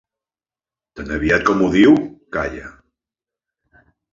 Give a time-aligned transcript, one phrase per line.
[0.99, 1.93] Tan aviat com ho diu,
[2.39, 2.73] calla.